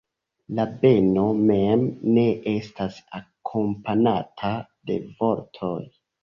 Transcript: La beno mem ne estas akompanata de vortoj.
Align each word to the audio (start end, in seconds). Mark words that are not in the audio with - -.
La 0.59 0.63
beno 0.85 1.25
mem 1.49 1.83
ne 2.15 2.23
estas 2.53 2.97
akompanata 3.19 4.51
de 4.91 4.99
vortoj. 5.21 5.79